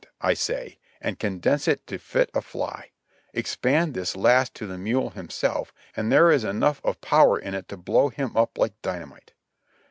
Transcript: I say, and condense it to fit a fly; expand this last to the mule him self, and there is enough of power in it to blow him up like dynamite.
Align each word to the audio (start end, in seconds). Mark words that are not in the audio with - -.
I 0.19 0.33
say, 0.33 0.79
and 0.99 1.19
condense 1.19 1.67
it 1.67 1.85
to 1.85 1.99
fit 1.99 2.31
a 2.33 2.41
fly; 2.41 2.89
expand 3.35 3.93
this 3.93 4.15
last 4.15 4.55
to 4.55 4.65
the 4.65 4.75
mule 4.79 5.11
him 5.11 5.29
self, 5.29 5.71
and 5.95 6.11
there 6.11 6.31
is 6.31 6.43
enough 6.43 6.81
of 6.83 7.01
power 7.01 7.37
in 7.37 7.53
it 7.53 7.67
to 7.69 7.77
blow 7.77 8.09
him 8.09 8.35
up 8.35 8.57
like 8.57 8.73
dynamite. 8.81 9.33